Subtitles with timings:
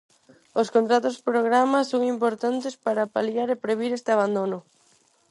[0.61, 4.59] Os contratos programa son importantes para paliar e previr este abandono.